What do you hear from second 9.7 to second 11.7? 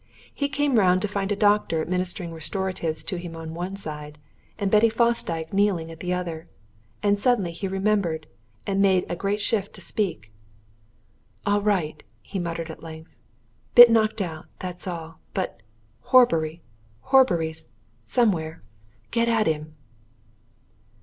to speak. "All